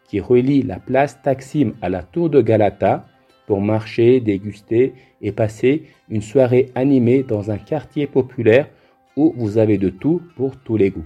qui 0.08 0.20
relie 0.20 0.62
la 0.62 0.80
place 0.80 1.22
Taksim 1.22 1.74
à 1.82 1.90
la 1.90 2.04
tour 2.04 2.30
de 2.30 2.42
Galata 2.42 3.06
pour 3.48 3.62
marcher, 3.62 4.20
déguster 4.20 4.94
et 5.22 5.32
passer 5.32 5.84
une 6.10 6.22
soirée 6.22 6.72
animée 6.76 7.24
dans 7.24 7.52
un 7.52 7.58
quartier 7.58 8.08
populaire 8.08 8.70
où 9.16 9.34
vous 9.36 9.58
avez 9.58 9.78
de 9.78 9.90
tout 9.90 10.22
pour 10.36 10.58
tous 10.58 10.78
les 10.78 10.90
goûts. 10.90 11.06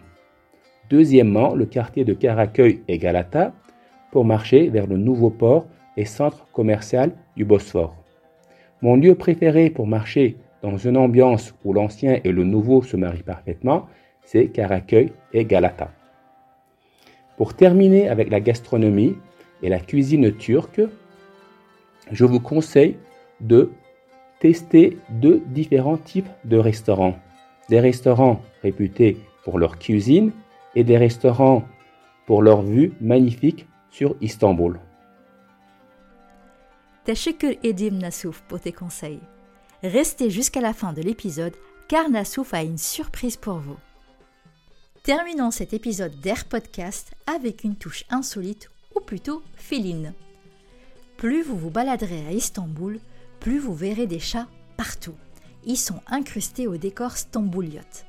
Deuxièmement, 0.90 1.56
le 1.56 1.66
quartier 1.66 2.06
de 2.06 2.14
Karaköy 2.14 2.82
et 2.88 2.98
Galata 2.98 3.54
pour 4.12 4.24
marcher 4.26 4.70
vers 4.70 4.88
le 4.88 4.98
nouveau 4.98 5.30
port 5.30 5.66
et 5.98 6.06
centre 6.06 6.48
commercial 6.52 7.12
du 7.36 7.44
Bosphore. 7.44 7.96
Mon 8.82 8.96
lieu 8.96 9.16
préféré 9.16 9.70
pour 9.70 9.88
marcher 9.88 10.38
dans 10.62 10.78
une 10.78 10.98
ambiance 10.98 11.54
où 11.64 11.74
l'ancien 11.74 12.20
et 12.24 12.32
le 12.32 12.44
nouveau 12.44 12.82
se 12.82 12.98
marient 12.98 13.24
parfaitement, 13.24 13.88
c'est 14.24 14.48
Karaköy 14.48 15.12
et 15.34 15.46
Galata. 15.46 15.92
Pour 17.38 17.54
terminer 17.54 18.10
avec 18.10 18.30
la 18.30 18.40
gastronomie 18.40 19.16
et 19.62 19.70
la 19.70 19.80
cuisine 19.80 20.34
turque, 20.34 20.82
je 22.12 22.26
vous 22.26 22.40
conseille 22.40 22.98
de 23.40 23.72
tester 24.40 24.98
deux 25.10 25.44
différents 25.48 25.98
types 25.98 26.30
de 26.46 26.58
restaurants. 26.58 27.16
Des 27.70 27.80
restaurants 27.80 28.42
réputés 28.64 29.18
pour 29.44 29.60
leur 29.60 29.78
cuisine 29.78 30.32
et 30.76 30.84
des 30.84 30.98
restaurants 30.98 31.64
pour 32.26 32.42
leur 32.42 32.62
vue 32.62 32.94
magnifique 33.02 33.68
sur 33.90 34.16
Istanbul. 34.22 34.80
Teşekkür 37.06 37.56
Edim 37.64 38.00
Nassouf 38.00 38.42
pour 38.50 38.60
tes 38.60 38.74
conseils. 38.74 39.22
Restez 39.84 40.32
jusqu'à 40.32 40.62
la 40.62 40.74
fin 40.74 40.92
de 40.92 41.02
l'épisode 41.02 41.56
car 41.88 42.10
Nassouf 42.10 42.54
a 42.54 42.64
une 42.64 42.80
surprise 42.80 43.38
pour 43.38 43.60
vous. 43.60 43.78
Terminons 45.04 45.52
cet 45.52 45.72
épisode 45.74 46.20
d'Air 46.20 46.46
Podcast 46.46 47.12
avec 47.28 47.64
une 47.64 47.76
touche 47.76 48.04
insolite 48.10 48.72
ou 48.96 49.02
plutôt 49.02 49.44
féline. 49.56 50.14
Plus 51.16 51.44
vous 51.44 51.58
vous 51.58 51.70
baladerez 51.70 52.26
à 52.26 52.32
Istanbul, 52.32 53.00
plus 53.40 53.60
vous 53.60 53.74
verrez 53.74 54.08
des 54.08 54.20
chats 54.20 54.48
partout. 54.78 55.16
Ils 55.64 55.78
sont 55.78 56.02
incrustés 56.08 56.68
au 56.68 56.78
décor 56.78 57.16
stambouliote. 57.16 58.06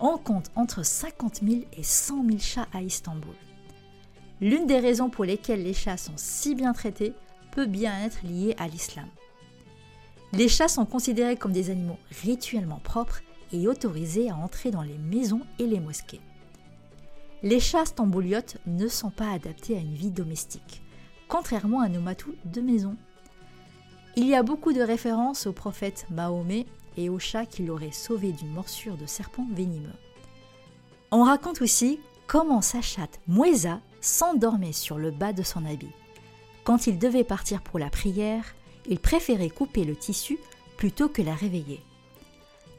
On 0.00 0.18
compte 0.18 0.50
entre 0.56 0.84
50 0.84 1.40
000 1.46 1.60
et 1.76 1.82
100 1.82 2.24
000 2.26 2.38
chats 2.40 2.68
à 2.72 2.82
Istanbul. 2.82 3.34
L'une 4.40 4.66
des 4.66 4.78
raisons 4.78 5.10
pour 5.10 5.24
lesquelles 5.24 5.62
les 5.62 5.74
chats 5.74 5.96
sont 5.96 6.16
si 6.16 6.54
bien 6.54 6.72
traités 6.72 7.14
peut 7.52 7.66
bien 7.66 8.04
être 8.04 8.24
liée 8.24 8.54
à 8.58 8.66
l'islam. 8.66 9.08
Les 10.32 10.48
chats 10.48 10.68
sont 10.68 10.84
considérés 10.84 11.36
comme 11.36 11.52
des 11.52 11.70
animaux 11.70 11.98
rituellement 12.22 12.80
propres 12.84 13.20
et 13.52 13.66
autorisés 13.66 14.30
à 14.30 14.36
entrer 14.36 14.70
dans 14.70 14.82
les 14.82 14.98
maisons 14.98 15.40
et 15.58 15.66
les 15.66 15.80
mosquées. 15.80 16.20
Les 17.42 17.60
chats 17.60 17.86
stambouliotes 17.86 18.58
ne 18.66 18.88
sont 18.88 19.10
pas 19.10 19.30
adaptés 19.30 19.76
à 19.76 19.80
une 19.80 19.94
vie 19.94 20.10
domestique, 20.10 20.82
contrairement 21.28 21.80
à 21.80 21.88
nos 21.88 22.00
matous 22.00 22.34
de 22.44 22.60
maison. 22.60 22.96
Il 24.16 24.26
y 24.26 24.34
a 24.34 24.42
beaucoup 24.42 24.72
de 24.72 24.82
références 24.82 25.46
au 25.46 25.52
prophète 25.52 26.06
Mahomet 26.10 26.66
et 26.96 27.08
au 27.08 27.18
chat 27.18 27.46
qui 27.46 27.64
l'aurait 27.64 27.92
sauvé 27.92 28.32
d'une 28.32 28.50
morsure 28.50 28.96
de 28.96 29.06
serpent 29.06 29.46
venimeux. 29.54 29.94
On 31.10 31.22
raconte 31.22 31.62
aussi 31.62 32.00
comment 32.26 32.60
sa 32.60 32.82
chatte 32.82 33.20
Moueza 33.28 33.80
s'endormait 34.00 34.72
sur 34.72 34.98
le 34.98 35.10
bas 35.10 35.32
de 35.32 35.42
son 35.42 35.64
habit. 35.64 35.92
Quand 36.64 36.86
il 36.86 36.98
devait 36.98 37.24
partir 37.24 37.62
pour 37.62 37.78
la 37.78 37.88
prière, 37.88 38.44
il 38.88 38.98
préférait 38.98 39.50
couper 39.50 39.84
le 39.84 39.94
tissu 39.94 40.38
plutôt 40.76 41.08
que 41.08 41.22
la 41.22 41.34
réveiller. 41.34 41.80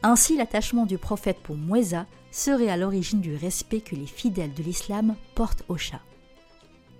Ainsi, 0.03 0.35
l'attachement 0.35 0.85
du 0.85 0.97
prophète 0.97 1.39
pour 1.39 1.55
Moueza 1.55 2.05
serait 2.31 2.69
à 2.69 2.77
l'origine 2.77 3.21
du 3.21 3.35
respect 3.35 3.81
que 3.81 3.95
les 3.95 4.05
fidèles 4.05 4.53
de 4.53 4.63
l'islam 4.63 5.15
portent 5.35 5.63
au 5.67 5.77
chat. 5.77 6.01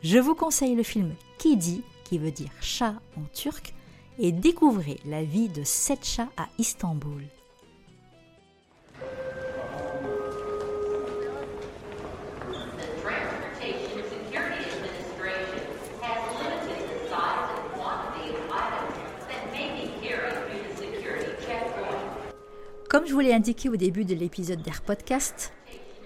Je 0.03 0.17
vous 0.17 0.35
conseille 0.35 0.75
le 0.75 0.83
film 0.83 1.13
Kidi, 1.37 1.81
qui 2.03 2.17
veut 2.17 2.31
dire 2.31 2.51
chat 2.61 2.95
en 3.17 3.23
turc, 3.33 3.73
et 4.17 4.31
découvrez 4.31 4.99
la 5.05 5.23
vie 5.23 5.49
de 5.49 5.63
sept 5.63 6.05
chats 6.05 6.29
à 6.37 6.47
Istanbul. 6.57 7.23
Comme 22.89 23.05
je 23.05 23.13
vous 23.13 23.19
l'ai 23.19 23.35
indiqué 23.35 23.69
au 23.69 23.75
début 23.75 24.03
de 24.03 24.15
l'épisode 24.15 24.63
d'Air 24.63 24.81
Podcast, 24.81 25.53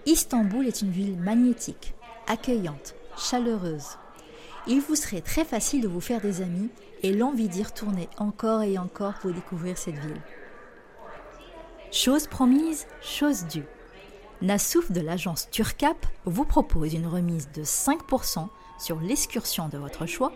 Istanbul 0.06 0.68
est 0.68 0.82
une 0.82 0.92
ville 0.92 1.18
magnétique, 1.18 1.94
accueillante, 2.28 2.94
chaleureuse. 3.18 3.98
Il 4.68 4.82
vous 4.82 4.96
serait 4.96 5.22
très 5.22 5.46
facile 5.46 5.80
de 5.80 5.88
vous 5.88 6.02
faire 6.02 6.20
des 6.20 6.42
amis 6.42 6.70
et 7.02 7.14
l'envie 7.14 7.48
d'y 7.48 7.64
retourner 7.64 8.10
encore 8.18 8.64
et 8.64 8.78
encore 8.78 9.14
pour 9.20 9.32
découvrir 9.32 9.78
cette 9.78 9.98
ville. 9.98 10.22
Chose 11.90 12.28
promise, 12.28 12.86
chose 13.02 13.46
due. 13.46 13.66
Nassouf 14.42 14.92
de 14.92 15.00
l'agence 15.00 15.50
Turcap 15.52 16.06
vous 16.26 16.44
propose 16.44 16.94
une 16.94 17.08
remise 17.08 17.50
de 17.54 17.64
5% 17.64 18.50
sur 18.78 19.00
l'excursion 19.00 19.70
de 19.70 19.78
votre 19.78 20.06
choix 20.06 20.34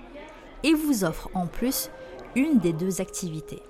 et 0.63 0.73
vous 0.73 1.03
offre 1.03 1.29
en 1.33 1.45
plus 1.45 1.89
une 2.35 2.59
des 2.59 2.71
deux 2.71 3.01
activités 3.01 3.61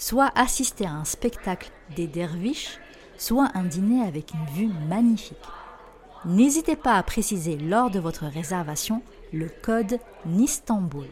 soit 0.00 0.32
assister 0.34 0.86
à 0.86 0.92
un 0.92 1.04
spectacle 1.04 1.70
des 1.94 2.06
derviches, 2.06 2.80
soit 3.18 3.50
un 3.54 3.64
dîner 3.64 4.02
avec 4.02 4.32
une 4.32 4.46
vue 4.54 4.72
magnifique. 4.88 5.36
N'hésitez 6.24 6.74
pas 6.74 6.94
à 6.94 7.02
préciser 7.02 7.56
lors 7.56 7.90
de 7.90 8.00
votre 8.00 8.24
réservation 8.24 9.02
le 9.32 9.48
code 9.62 9.98
NISTANBUL. 10.24 11.06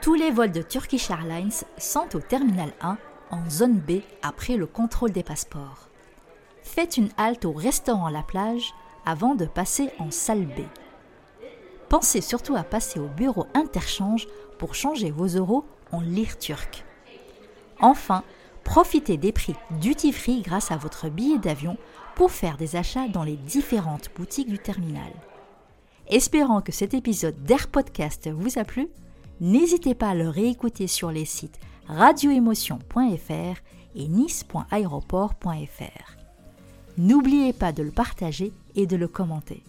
Tous 0.00 0.14
les 0.14 0.30
vols 0.30 0.52
de 0.52 0.62
Turkish 0.62 1.10
Airlines 1.10 1.52
sont 1.76 2.16
au 2.16 2.20
terminal 2.20 2.72
1 2.80 2.96
en 3.30 3.50
zone 3.50 3.78
B 3.78 4.00
après 4.22 4.56
le 4.56 4.66
contrôle 4.66 5.12
des 5.12 5.22
passeports. 5.22 5.88
Faites 6.62 6.96
une 6.96 7.10
halte 7.18 7.44
au 7.44 7.52
restaurant 7.52 8.08
La 8.08 8.22
Plage 8.22 8.72
avant 9.04 9.34
de 9.34 9.44
passer 9.44 9.90
en 9.98 10.10
salle 10.10 10.46
B. 10.46 10.60
Pensez 11.90 12.22
surtout 12.22 12.56
à 12.56 12.62
passer 12.62 12.98
au 12.98 13.08
bureau 13.08 13.46
interchange 13.52 14.26
pour 14.58 14.74
changer 14.74 15.10
vos 15.10 15.26
euros 15.26 15.66
en 15.92 16.00
lire 16.00 16.38
turc. 16.38 16.84
Enfin, 17.80 18.22
profitez 18.64 19.16
des 19.16 19.32
prix 19.32 19.54
duty 19.80 20.12
free 20.12 20.42
grâce 20.42 20.70
à 20.70 20.76
votre 20.76 21.08
billet 21.08 21.38
d'avion 21.38 21.76
pour 22.14 22.32
faire 22.32 22.56
des 22.56 22.76
achats 22.76 23.08
dans 23.08 23.24
les 23.24 23.36
différentes 23.36 24.10
boutiques 24.16 24.48
du 24.48 24.58
terminal. 24.58 25.12
Espérant 26.08 26.62
que 26.62 26.72
cet 26.72 26.94
épisode 26.94 27.42
d'Air 27.44 27.68
Podcast 27.68 28.28
vous 28.28 28.58
a 28.58 28.64
plu, 28.64 28.88
n'hésitez 29.40 29.94
pas 29.94 30.10
à 30.10 30.14
le 30.14 30.28
réécouter 30.28 30.86
sur 30.86 31.12
les 31.12 31.24
sites 31.24 31.60
radioémotion.fr 31.86 33.60
et 33.94 34.08
nice.aéroport.fr. 34.08 36.16
N'oubliez 36.98 37.52
pas 37.52 37.72
de 37.72 37.82
le 37.82 37.90
partager 37.90 38.52
et 38.74 38.86
de 38.86 38.96
le 38.96 39.08
commenter. 39.08 39.62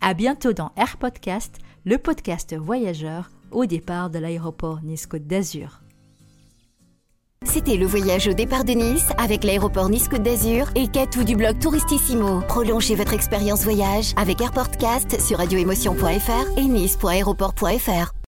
À 0.00 0.14
bientôt 0.14 0.52
dans 0.52 0.72
Air 0.76 0.96
Podcast, 0.96 1.58
le 1.84 1.98
podcast 1.98 2.56
voyageur 2.56 3.30
au 3.50 3.66
départ 3.66 4.10
de 4.10 4.18
l'aéroport 4.18 4.82
Nice-Côte 4.82 5.26
d'Azur. 5.26 5.82
C'était 7.46 7.76
le 7.76 7.86
voyage 7.86 8.28
au 8.28 8.34
départ 8.34 8.64
de 8.64 8.72
Nice 8.72 9.08
avec 9.16 9.44
l'aéroport 9.44 9.88
Nice-Côte 9.88 10.22
d'Azur 10.22 10.66
et 10.74 10.88
Catou 10.88 11.24
du 11.24 11.36
blog 11.36 11.58
Touristissimo. 11.58 12.42
Prolongez 12.46 12.94
votre 12.94 13.14
expérience 13.14 13.64
voyage 13.64 14.12
avec 14.16 14.42
AirPortcast 14.42 15.18
sur 15.18 15.38
radioémotion.fr 15.38 16.58
et 16.58 16.64
nice.aéroport.fr. 16.64 18.12